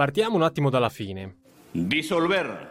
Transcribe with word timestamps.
Partiamo 0.00 0.36
un 0.36 0.42
attimo 0.42 0.70
dalla 0.70 0.88
fine. 0.88 1.36
Disolver 1.72 2.70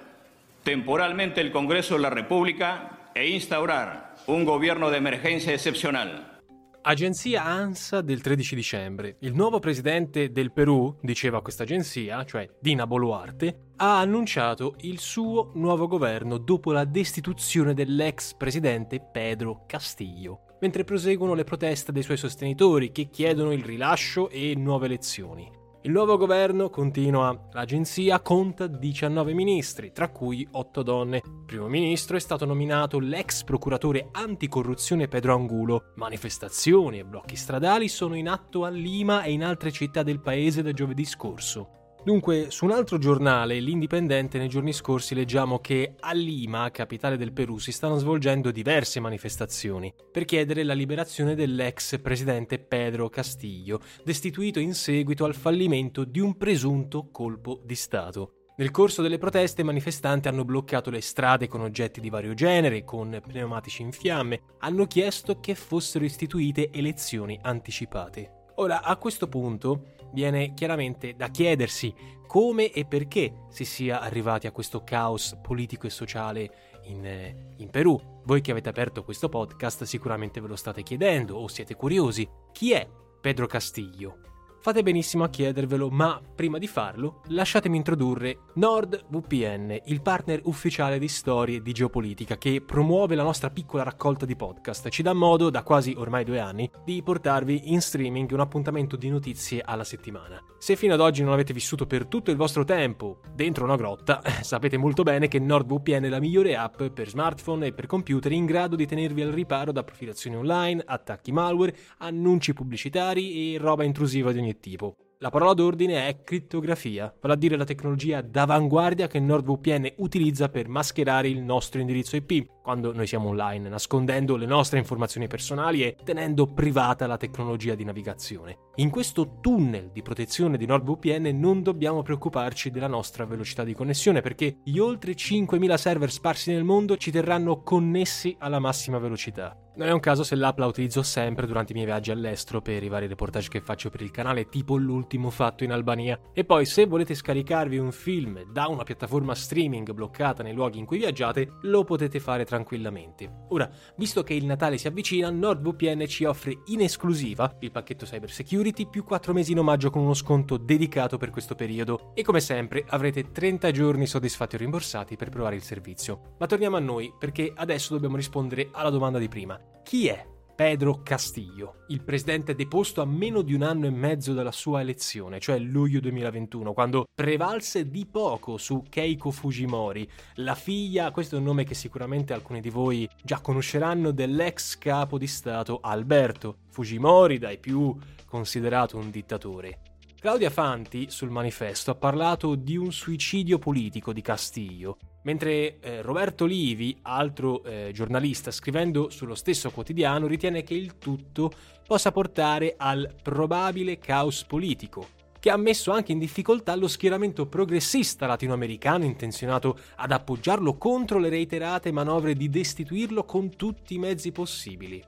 temporalmente 0.63 1.39
el 1.41 1.51
Congreso 1.51 1.93
de 1.93 1.99
la 1.99 2.09
República 2.09 3.11
e 3.13 3.29
instaurar 3.29 4.15
un 4.25 4.43
gobierno 4.43 4.89
de 4.89 4.97
emergencia 4.97 5.51
excepcional. 5.51 6.39
Agenzia 6.81 7.43
ANSA 7.43 8.01
del 8.01 8.21
13 8.21 8.55
dicembre. 8.55 9.17
Il 9.19 9.35
nuovo 9.35 9.59
presidente 9.59 10.31
del 10.31 10.51
Perù, 10.51 10.97
diceva 11.03 11.43
questa 11.43 11.61
agenzia, 11.61 12.25
cioè 12.25 12.49
Dina 12.59 12.87
Boluarte, 12.87 13.73
ha 13.75 13.99
annunciato 13.99 14.73
il 14.79 14.97
suo 14.97 15.51
nuovo 15.53 15.85
governo 15.85 16.39
dopo 16.39 16.71
la 16.71 16.83
destituzione 16.83 17.75
dell'ex 17.75 18.33
presidente 18.33 18.99
Pedro 18.99 19.65
Castillo, 19.67 20.55
mentre 20.61 20.83
proseguono 20.83 21.35
le 21.35 21.43
proteste 21.43 21.91
dei 21.91 22.01
suoi 22.01 22.17
sostenitori 22.17 22.91
che 22.91 23.11
chiedono 23.11 23.51
il 23.51 23.63
rilascio 23.63 24.31
e 24.31 24.55
nuove 24.55 24.87
elezioni. 24.87 25.58
Il 25.83 25.91
nuovo 25.91 26.17
governo, 26.17 26.69
continua 26.69 27.47
l'agenzia, 27.53 28.19
conta 28.19 28.67
19 28.67 29.33
ministri, 29.33 29.93
tra 29.93 30.09
cui 30.09 30.45
8 30.51 30.83
donne. 30.83 31.21
Primo 31.45 31.69
ministro 31.69 32.17
è 32.17 32.19
stato 32.19 32.43
nominato 32.43 32.99
l'ex 32.99 33.43
procuratore 33.43 34.09
anticorruzione 34.11 35.07
Pedro 35.07 35.35
Angulo. 35.35 35.93
Manifestazioni 35.95 36.99
e 36.99 37.05
blocchi 37.05 37.37
stradali 37.37 37.87
sono 37.87 38.15
in 38.15 38.27
atto 38.27 38.65
a 38.65 38.69
Lima 38.69 39.23
e 39.23 39.31
in 39.31 39.41
altre 39.41 39.71
città 39.71 40.03
del 40.03 40.19
paese 40.19 40.61
da 40.61 40.73
giovedì 40.73 41.05
scorso. 41.05 41.78
Dunque, 42.01 42.49
su 42.49 42.63
un 42.63 42.71
altro 42.71 42.97
giornale, 42.97 43.59
l'Indipendente, 43.59 44.37
nei 44.37 44.47
giorni 44.47 44.71
scorsi 44.71 45.13
leggiamo 45.13 45.59
che 45.59 45.95
a 45.99 46.13
Lima, 46.13 46.71
capitale 46.71 47.17
del 47.17 47.33
Perù, 47.33 47.57
si 47.57 47.73
stanno 47.73 47.97
svolgendo 47.97 48.51
diverse 48.51 49.01
manifestazioni 49.01 49.93
per 50.09 50.23
chiedere 50.23 50.63
la 50.63 50.73
liberazione 50.73 51.35
dell'ex 51.35 51.99
presidente 51.99 52.57
Pedro 52.57 53.09
Castillo, 53.09 53.81
destituito 54.03 54.59
in 54.59 54.73
seguito 54.73 55.25
al 55.25 55.35
fallimento 55.35 56.05
di 56.05 56.21
un 56.21 56.37
presunto 56.37 57.09
colpo 57.11 57.59
di 57.65 57.75
Stato. 57.75 58.33
Nel 58.55 58.71
corso 58.71 59.01
delle 59.01 59.17
proteste 59.17 59.61
i 59.61 59.65
manifestanti 59.65 60.29
hanno 60.29 60.45
bloccato 60.45 60.89
le 60.89 61.01
strade 61.01 61.47
con 61.47 61.61
oggetti 61.61 61.99
di 61.99 62.09
vario 62.09 62.33
genere, 62.33 62.85
con 62.85 63.21
pneumatici 63.25 63.81
in 63.81 63.91
fiamme, 63.91 64.41
hanno 64.59 64.85
chiesto 64.85 65.39
che 65.41 65.53
fossero 65.53 66.05
istituite 66.05 66.69
elezioni 66.71 67.37
anticipate. 67.41 68.39
Ora, 68.55 68.83
a 68.83 68.97
questo 68.97 69.27
punto 69.29 69.93
viene 70.11 70.53
chiaramente 70.53 71.15
da 71.15 71.29
chiedersi 71.29 71.93
come 72.27 72.71
e 72.71 72.85
perché 72.85 73.45
si 73.49 73.65
sia 73.65 74.01
arrivati 74.01 74.47
a 74.47 74.51
questo 74.51 74.83
caos 74.83 75.37
politico 75.41 75.87
e 75.87 75.89
sociale 75.89 76.51
in, 76.83 77.05
eh, 77.05 77.53
in, 77.57 77.69
Perù. 77.69 77.99
Voi 78.23 78.41
che 78.41 78.51
avete 78.51 78.69
aperto 78.69 79.03
questo 79.03 79.29
podcast 79.29 79.83
sicuramente 79.83 80.39
ve 80.39 80.47
lo 80.47 80.55
state 80.55 80.83
chiedendo 80.83 81.37
o 81.37 81.47
siete 81.47 81.75
curiosi. 81.75 82.27
Chi 82.51 82.73
è 82.73 82.87
Pedro 83.19 83.47
Castillo? 83.47 84.38
Fate 84.61 84.83
benissimo 84.83 85.23
a 85.23 85.29
chiedervelo, 85.29 85.89
ma 85.89 86.21
prima 86.35 86.57
di 86.57 86.67
farlo 86.67 87.21
lasciatemi 87.27 87.77
introdurre 87.77 88.39
NordVPN, 88.55 89.83
il 89.85 90.01
partner 90.01 90.41
ufficiale 90.43 90.99
di 90.99 91.07
storie 91.07 91.61
di 91.61 91.71
geopolitica 91.71 92.37
che 92.37 92.61
promuove 92.61 93.15
la 93.15 93.23
nostra 93.23 93.51
piccola 93.51 93.83
raccolta 93.83 94.25
di 94.25 94.35
podcast 94.35 94.89
ci 94.89 95.01
dà 95.01 95.13
modo, 95.13 95.49
da 95.49 95.63
quasi 95.63 95.93
ormai 95.97 96.25
due 96.25 96.39
anni, 96.39 96.69
di 96.83 97.01
portarvi 97.01 97.71
in 97.71 97.79
streaming 97.79 98.29
un 98.31 98.41
appuntamento 98.41 98.97
di 98.97 99.09
notizie 99.09 99.61
alla 99.63 99.85
settimana. 99.85 100.43
Se 100.57 100.75
fino 100.75 100.93
ad 100.93 100.99
oggi 100.99 101.23
non 101.23 101.31
avete 101.31 101.53
vissuto 101.53 101.87
per 101.87 102.07
tutto 102.07 102.29
il 102.29 102.35
vostro 102.35 102.65
tempo 102.65 103.21
dentro 103.33 103.63
una 103.63 103.77
grotta, 103.77 104.21
sapete 104.43 104.75
molto 104.75 105.03
bene 105.03 105.29
che 105.29 105.39
NordVPN 105.39 106.03
è 106.03 106.09
la 106.09 106.19
migliore 106.19 106.57
app 106.57 106.83
per 106.83 107.07
smartphone 107.07 107.67
e 107.67 107.73
per 107.73 107.85
computer 107.85 108.33
in 108.33 108.45
grado 108.45 108.75
di 108.75 108.85
tenervi 108.85 109.21
al 109.21 109.31
riparo 109.31 109.71
da 109.71 109.85
profilazioni 109.85 110.35
online, 110.35 110.83
attacchi 110.85 111.31
malware, 111.31 111.77
annunci 111.99 112.53
pubblicitari 112.53 113.53
e 113.53 113.57
roba 113.57 113.85
intrusiva 113.85 114.33
di 114.33 114.39
ogni 114.39 114.47
tipo. 114.57 114.95
La 115.21 115.29
parola 115.29 115.53
d'ordine 115.53 116.07
è 116.07 116.23
crittografia, 116.23 117.13
vale 117.19 117.33
a 117.33 117.37
dire 117.37 117.57
la 117.57 117.65
tecnologia 117.65 118.21
d'avanguardia 118.21 119.07
che 119.07 119.19
NordVPN 119.19 119.95
utilizza 119.97 120.47
per 120.47 120.69
mascherare 120.69 121.27
il 121.27 121.41
nostro 121.41 121.81
indirizzo 121.81 122.15
IP 122.15 122.47
quando 122.63 122.93
noi 122.93 123.05
siamo 123.05 123.27
online, 123.27 123.67
nascondendo 123.67 124.37
le 124.37 124.45
nostre 124.45 124.77
informazioni 124.77 125.27
personali 125.27 125.83
e 125.83 125.97
tenendo 126.05 126.45
privata 126.45 127.05
la 127.05 127.17
tecnologia 127.17 127.75
di 127.75 127.83
navigazione. 127.83 128.69
In 128.75 128.89
questo 128.89 129.39
tunnel 129.41 129.89
di 129.91 130.01
protezione 130.01 130.55
di 130.55 130.65
NordVPN 130.65 131.37
non 131.37 131.63
dobbiamo 131.63 132.01
preoccuparci 132.01 132.71
della 132.71 132.87
nostra 132.87 133.25
velocità 133.25 133.65
di 133.65 133.73
connessione 133.73 134.21
perché 134.21 134.59
gli 134.63 134.77
oltre 134.77 135.15
5.000 135.15 135.73
server 135.73 136.11
sparsi 136.11 136.53
nel 136.53 136.63
mondo 136.63 136.95
ci 136.95 137.11
terranno 137.11 137.61
connessi 137.61 138.37
alla 138.39 138.59
massima 138.59 138.99
velocità. 138.99 139.53
Non 139.79 139.87
è 139.87 139.91
un 139.91 140.01
caso 140.01 140.25
se 140.25 140.35
l'app 140.35 140.59
la 140.59 140.65
utilizzo 140.65 141.01
sempre 141.03 141.47
durante 141.47 141.71
i 141.71 141.73
miei 141.73 141.87
viaggi 141.87 142.11
all'estero 142.11 142.59
per 142.59 142.83
i 142.83 142.89
vari 142.89 143.07
reportage 143.07 143.47
che 143.47 143.61
faccio 143.61 143.89
per 143.89 144.01
il 144.01 144.11
canale, 144.11 144.49
tipo 144.49 144.75
l'ultimo 144.75 145.29
fatto 145.29 145.63
in 145.63 145.71
Albania. 145.71 146.19
E 146.33 146.43
poi 146.43 146.65
se 146.65 146.85
volete 146.85 147.15
scaricarvi 147.15 147.77
un 147.77 147.93
film 147.93 148.43
da 148.51 148.67
una 148.67 148.83
piattaforma 148.83 149.33
streaming 149.33 149.93
bloccata 149.93 150.43
nei 150.43 150.51
luoghi 150.51 150.79
in 150.79 150.85
cui 150.85 150.97
viaggiate, 150.97 151.53
lo 151.61 151.85
potete 151.85 152.19
fare 152.19 152.43
tranquillamente. 152.43 153.45
Ora, 153.51 153.69
visto 153.95 154.21
che 154.21 154.33
il 154.33 154.43
Natale 154.43 154.77
si 154.77 154.87
avvicina, 154.87 155.29
NordVPN 155.29 156.05
ci 156.07 156.25
offre 156.25 156.57
in 156.65 156.81
esclusiva 156.81 157.55
il 157.59 157.71
pacchetto 157.71 158.03
Cyber 158.03 158.31
Security 158.31 158.85
più 158.85 159.05
4 159.05 159.31
mesi 159.31 159.53
in 159.53 159.59
omaggio 159.59 159.91
con 159.91 160.01
uno 160.01 160.13
sconto 160.13 160.57
dedicato 160.57 161.17
per 161.17 161.29
questo 161.29 161.55
periodo. 161.55 162.11
E 162.15 162.23
come 162.23 162.41
sempre 162.41 162.83
avrete 162.85 163.31
30 163.31 163.71
giorni 163.71 164.07
soddisfatti 164.07 164.55
o 164.55 164.59
rimborsati 164.59 165.15
per 165.15 165.29
provare 165.29 165.55
il 165.55 165.63
servizio. 165.63 166.35
Ma 166.37 166.47
torniamo 166.47 166.75
a 166.75 166.81
noi 166.81 167.13
perché 167.17 167.53
adesso 167.55 167.93
dobbiamo 167.93 168.17
rispondere 168.17 168.67
alla 168.73 168.89
domanda 168.89 169.19
di 169.19 169.29
prima. 169.29 169.57
Chi 169.83 170.07
è 170.07 170.25
Pedro 170.59 171.03
Castillo, 171.03 171.85
il 171.87 172.03
presidente 172.03 172.53
deposto 172.53 173.01
a 173.01 173.05
meno 173.05 173.41
di 173.43 173.53
un 173.53 173.61
anno 173.61 173.85
e 173.85 173.91
mezzo 173.91 174.33
dalla 174.33 174.51
sua 174.51 174.81
elezione, 174.81 175.39
cioè 175.39 175.57
luglio 175.57 176.01
2021, 176.01 176.73
quando 176.73 177.05
prevalse 177.15 177.89
di 177.89 178.05
poco 178.05 178.57
su 178.57 178.83
Keiko 178.89 179.31
Fujimori, 179.31 180.05
la 180.35 180.55
figlia, 180.55 181.11
questo 181.11 181.35
è 181.35 181.39
un 181.39 181.45
nome 181.45 181.63
che 181.63 181.75
sicuramente 181.75 182.33
alcuni 182.33 182.59
di 182.59 182.69
voi 182.69 183.09
già 183.23 183.39
conosceranno, 183.39 184.11
dell'ex 184.11 184.77
capo 184.77 185.17
di 185.17 185.27
Stato 185.27 185.79
Alberto 185.81 186.57
Fujimori, 186.67 187.37
dai 187.37 187.57
più 187.57 187.95
considerato 188.25 188.97
un 188.97 189.09
dittatore. 189.11 189.79
Claudia 190.19 190.49
Fanti 190.49 191.09
sul 191.09 191.29
manifesto 191.29 191.91
ha 191.91 191.95
parlato 191.95 192.55
di 192.55 192.75
un 192.75 192.91
suicidio 192.91 193.57
politico 193.57 194.11
di 194.11 194.21
Castillo, 194.21 194.97
mentre 195.29 195.77
eh, 195.79 196.01
Roberto 196.01 196.45
Livi, 196.45 196.97
altro 197.03 197.63
eh, 197.63 197.91
giornalista 197.93 198.49
scrivendo 198.49 199.11
sullo 199.11 199.35
stesso 199.35 199.69
quotidiano, 199.69 200.25
ritiene 200.25 200.63
che 200.63 200.73
il 200.73 200.97
tutto 200.97 201.51
possa 201.85 202.11
portare 202.11 202.73
al 202.75 203.13
probabile 203.21 203.99
caos 203.99 204.43
politico, 204.43 205.09
che 205.39 205.51
ha 205.51 205.57
messo 205.57 205.91
anche 205.91 206.13
in 206.13 206.17
difficoltà 206.17 206.75
lo 206.75 206.87
schieramento 206.87 207.45
progressista 207.45 208.25
latinoamericano 208.25 209.05
intenzionato 209.05 209.77
ad 209.97 210.11
appoggiarlo 210.11 210.77
contro 210.77 211.19
le 211.19 211.29
reiterate 211.29 211.91
manovre 211.91 212.33
di 212.33 212.49
destituirlo 212.49 213.23
con 213.23 213.55
tutti 213.55 213.93
i 213.93 213.99
mezzi 213.99 214.31
possibili. 214.31 214.99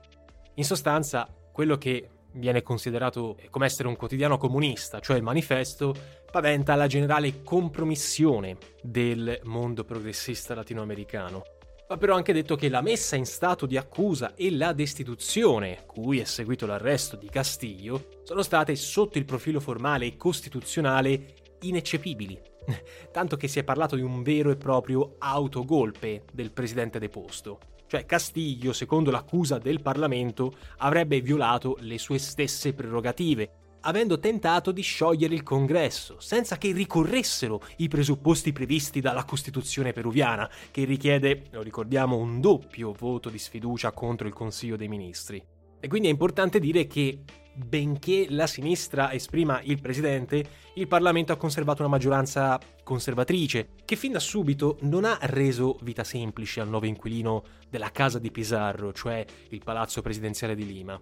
In 0.54 0.64
sostanza, 0.64 1.28
quello 1.50 1.76
che 1.78 2.08
viene 2.34 2.62
considerato 2.62 3.36
come 3.50 3.66
essere 3.66 3.88
un 3.88 3.96
quotidiano 3.96 4.38
comunista, 4.38 5.00
cioè 5.00 5.16
il 5.16 5.22
manifesto, 5.22 5.94
paventa 6.30 6.74
la 6.74 6.86
generale 6.86 7.42
compromissione 7.42 8.56
del 8.82 9.40
mondo 9.44 9.84
progressista 9.84 10.54
latinoamericano. 10.54 11.42
Va 11.88 11.98
però 11.98 12.14
anche 12.14 12.32
detto 12.32 12.56
che 12.56 12.70
la 12.70 12.80
messa 12.80 13.16
in 13.16 13.26
stato 13.26 13.66
di 13.66 13.76
accusa 13.76 14.34
e 14.34 14.50
la 14.50 14.72
destituzione, 14.72 15.82
cui 15.84 16.20
è 16.20 16.24
seguito 16.24 16.64
l'arresto 16.64 17.16
di 17.16 17.28
Castillo, 17.28 18.20
sono 18.22 18.40
state 18.42 18.74
sotto 18.76 19.18
il 19.18 19.26
profilo 19.26 19.60
formale 19.60 20.06
e 20.06 20.16
costituzionale 20.16 21.34
ineccepibili. 21.60 22.40
Tanto 23.12 23.36
che 23.36 23.46
si 23.46 23.58
è 23.58 23.64
parlato 23.64 23.96
di 23.96 24.02
un 24.02 24.22
vero 24.22 24.50
e 24.50 24.56
proprio 24.56 25.16
autogolpe 25.18 26.24
del 26.32 26.52
presidente 26.52 26.98
deposto. 26.98 27.58
Cioè 27.92 28.06
Castiglio, 28.06 28.72
secondo 28.72 29.10
l'accusa 29.10 29.58
del 29.58 29.82
Parlamento, 29.82 30.56
avrebbe 30.78 31.20
violato 31.20 31.76
le 31.80 31.98
sue 31.98 32.16
stesse 32.16 32.72
prerogative, 32.72 33.76
avendo 33.80 34.18
tentato 34.18 34.72
di 34.72 34.80
sciogliere 34.80 35.34
il 35.34 35.42
congresso, 35.42 36.18
senza 36.18 36.56
che 36.56 36.72
ricorressero 36.72 37.60
i 37.76 37.88
presupposti 37.88 38.50
previsti 38.50 39.02
dalla 39.02 39.24
Costituzione 39.24 39.92
peruviana, 39.92 40.50
che 40.70 40.84
richiede, 40.84 41.48
lo 41.50 41.60
ricordiamo, 41.60 42.16
un 42.16 42.40
doppio 42.40 42.94
voto 42.98 43.28
di 43.28 43.38
sfiducia 43.38 43.92
contro 43.92 44.26
il 44.26 44.32
Consiglio 44.32 44.76
dei 44.76 44.88
Ministri. 44.88 45.44
E 45.78 45.86
quindi 45.86 46.08
è 46.08 46.12
importante 46.12 46.60
dire 46.60 46.86
che 46.86 47.18
benché 47.54 48.26
la 48.30 48.46
sinistra 48.46 49.12
esprima 49.12 49.60
il 49.62 49.80
presidente, 49.80 50.44
il 50.74 50.88
Parlamento 50.88 51.32
ha 51.32 51.36
conservato 51.36 51.82
una 51.82 51.90
maggioranza 51.90 52.58
conservatrice, 52.82 53.70
che 53.84 53.96
fin 53.96 54.12
da 54.12 54.20
subito 54.20 54.78
non 54.82 55.04
ha 55.04 55.18
reso 55.22 55.78
vita 55.82 56.04
semplice 56.04 56.60
al 56.60 56.68
nuovo 56.68 56.86
inquilino 56.86 57.42
della 57.68 57.90
casa 57.90 58.18
di 58.18 58.30
Pizarro, 58.30 58.92
cioè 58.92 59.24
il 59.50 59.62
palazzo 59.62 60.02
presidenziale 60.02 60.54
di 60.54 60.66
Lima. 60.66 61.00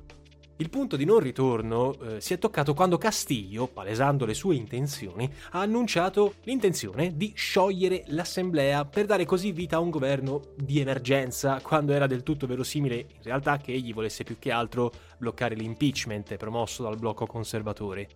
Il 0.61 0.69
punto 0.69 0.97
di 0.97 1.07
non 1.07 1.21
ritorno 1.21 1.99
eh, 1.99 2.21
si 2.21 2.35
è 2.35 2.39
toccato 2.39 2.75
quando 2.75 2.99
Castillo, 2.99 3.67
palesando 3.67 4.27
le 4.27 4.35
sue 4.35 4.57
intenzioni, 4.57 5.27
ha 5.53 5.61
annunciato 5.61 6.35
l'intenzione 6.43 7.17
di 7.17 7.33
sciogliere 7.35 8.05
l'assemblea 8.09 8.85
per 8.85 9.07
dare 9.07 9.25
così 9.25 9.53
vita 9.53 9.77
a 9.77 9.81
un 9.81 9.89
governo 9.89 10.43
di 10.55 10.79
emergenza, 10.79 11.63
quando 11.63 11.95
era 11.95 12.07
del 12.07 12.23
tutto 12.23 12.47
verosimile 12.47 12.97
in 12.97 13.23
realtà 13.23 13.57
che 13.57 13.73
egli 13.73 13.95
volesse 13.95 14.23
più 14.23 14.39
che 14.39 14.51
altro 14.51 14.93
bloccare 15.17 15.55
l'impeachment 15.55 16.37
promosso 16.37 16.83
dal 16.83 16.99
blocco 16.99 17.25
conservatore. 17.25 18.09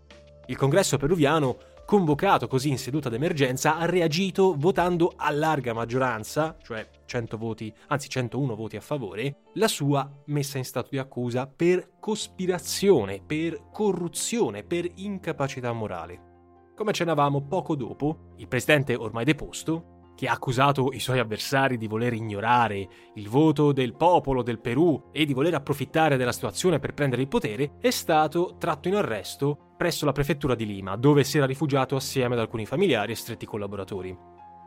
Il 0.49 0.59
congresso 0.59 0.99
peruviano 0.99 1.57
convocato 1.85 2.47
così 2.47 2.71
in 2.71 2.79
seduta 2.79 3.09
d'emergenza, 3.09 3.77
ha 3.77 3.85
reagito 3.85 4.55
votando 4.57 5.13
a 5.17 5.31
larga 5.31 5.73
maggioranza, 5.73 6.57
cioè 6.63 6.89
100 7.05 7.37
voti, 7.37 7.73
anzi 7.89 8.09
101 8.09 8.55
voti 8.55 8.77
a 8.77 8.81
favore, 8.81 9.43
la 9.55 9.69
sua 9.69 10.11
messa 10.27 10.59
in 10.59 10.65
stato 10.65 10.89
di 10.91 10.99
accusa 10.99 11.47
per 11.47 11.93
cospirazione, 12.01 13.23
per 13.25 13.69
corruzione, 13.71 14.65
per 14.65 14.87
incapacità 14.97 15.73
morale. 15.73 16.33
Come 16.75 16.91
accennavamo 16.91 17.47
poco 17.47 17.77
dopo, 17.77 18.33
il 18.37 18.49
presidente 18.49 18.95
ormai 18.95 19.25
deposto 19.25 19.93
che 20.17 20.29
ha 20.29 20.33
accusato 20.33 20.93
i 20.93 21.01
suoi 21.01 21.19
avversari 21.19 21.77
di 21.77 21.89
voler 21.89 22.13
ignorare 22.13 22.89
il 23.15 23.29
voto 23.29 23.73
del 23.73 23.95
popolo 23.95 24.43
del 24.43 24.61
Perù 24.61 25.11
e 25.13 25.25
di 25.25 25.35
voler 25.35 25.55
approfittare 25.55 26.17
della 26.17 26.33
situazione 26.33 26.79
per 26.79 26.95
prendere 26.95 27.23
il 27.23 27.29
potere, 27.29 27.73
è 27.81 27.91
stato 27.91 28.57
tratto 28.59 28.89
in 28.89 28.95
arresto 28.95 29.74
presso 29.85 30.07
la 30.07 30.13
prefettura 30.13 30.55
di 30.55 30.65
Lima, 30.65 30.97
dove 30.97 31.25
si 31.25 31.37
era 31.37 31.45
rifugiato 31.45 31.95
assieme 31.95 32.33
ad 32.33 32.41
alcuni 32.41 32.65
familiari 32.65 33.13
e 33.13 33.17
stretti 33.17 33.45
collaboratori. 33.45 34.17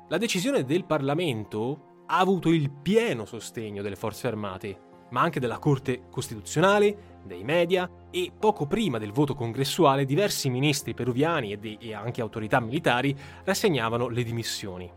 La 0.10 0.19
decisione 0.19 0.64
del 0.64 0.86
Parlamento 0.86 2.04
ha 2.06 2.19
avuto 2.19 2.50
il 2.50 2.69
pieno 2.69 3.25
sostegno 3.25 3.81
delle 3.81 3.96
forze 3.96 4.28
armate, 4.28 4.80
ma 5.10 5.22
anche 5.22 5.40
della 5.40 5.58
Corte 5.58 6.04
Costituzionale, 6.12 7.22
dei 7.25 7.44
media 7.44 7.90
e 8.12 8.31
poco 8.38 8.68
prima 8.68 9.00
del 9.00 9.12
voto 9.12 9.34
congressuale 9.34 10.06
diversi 10.06 10.52
ministri 10.52 10.94
peruviani 10.94 11.52
e, 11.52 11.58
de- 11.58 11.78
e 11.80 11.96
anche 11.96 12.22
autorità 12.22 12.60
militari 12.60 13.18
rassegnavano 13.44 14.10
le 14.10 14.22
dimissioni. 14.22 14.88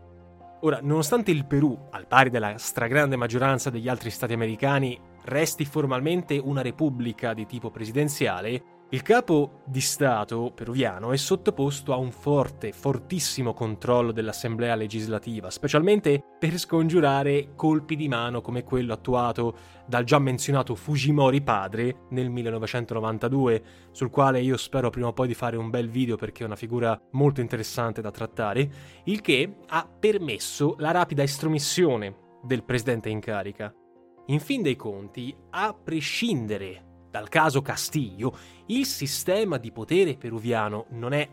Ora, 0.59 0.81
nonostante 0.83 1.31
il 1.31 1.47
Perù, 1.47 1.75
al 1.89 2.05
pari 2.05 2.29
della 2.29 2.59
stragrande 2.59 3.15
maggioranza 3.15 3.71
degli 3.71 3.87
altri 3.87 4.11
stati 4.11 4.33
americani, 4.33 4.99
resti 5.23 5.65
formalmente 5.65 6.37
una 6.37 6.61
repubblica 6.61 7.33
di 7.33 7.47
tipo 7.47 7.71
presidenziale, 7.71 8.80
il 8.93 9.03
capo 9.03 9.61
di 9.63 9.79
Stato 9.79 10.51
peruviano 10.53 11.13
è 11.13 11.17
sottoposto 11.17 11.93
a 11.93 11.95
un 11.95 12.11
forte, 12.11 12.73
fortissimo 12.73 13.53
controllo 13.53 14.11
dell'Assemblea 14.11 14.75
legislativa, 14.75 15.49
specialmente 15.49 16.21
per 16.37 16.57
scongiurare 16.57 17.53
colpi 17.55 17.95
di 17.95 18.09
mano 18.09 18.41
come 18.41 18.65
quello 18.65 18.91
attuato 18.91 19.55
dal 19.87 20.03
già 20.03 20.19
menzionato 20.19 20.75
Fujimori 20.75 21.41
padre 21.41 22.07
nel 22.09 22.29
1992, 22.29 23.63
sul 23.91 24.09
quale 24.09 24.41
io 24.41 24.57
spero 24.57 24.89
prima 24.89 25.07
o 25.07 25.13
poi 25.13 25.27
di 25.27 25.35
fare 25.35 25.55
un 25.55 25.69
bel 25.69 25.89
video 25.89 26.17
perché 26.17 26.43
è 26.43 26.47
una 26.47 26.57
figura 26.57 26.99
molto 27.11 27.39
interessante 27.39 28.01
da 28.01 28.11
trattare, 28.11 28.69
il 29.05 29.21
che 29.21 29.55
ha 29.67 29.87
permesso 29.87 30.75
la 30.79 30.91
rapida 30.91 31.23
estromissione 31.23 32.13
del 32.43 32.65
presidente 32.65 33.07
in 33.07 33.21
carica. 33.21 33.73
In 34.25 34.41
fin 34.41 34.61
dei 34.61 34.75
conti, 34.75 35.33
a 35.51 35.73
prescindere 35.73 36.89
dal 37.11 37.27
caso 37.27 37.61
Castiglio, 37.61 38.35
il 38.67 38.85
sistema 38.85 39.57
di 39.57 39.71
potere 39.71 40.15
peruviano 40.15 40.85
non 40.91 41.11
è 41.11 41.27